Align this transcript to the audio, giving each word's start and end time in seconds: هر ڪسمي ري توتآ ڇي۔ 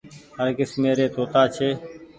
هر 0.37 0.49
ڪسمي 0.57 0.91
ري 0.97 1.07
توتآ 1.15 1.41
ڇي۔ 1.55 1.69